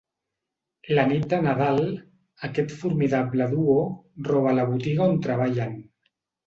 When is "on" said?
5.11-5.19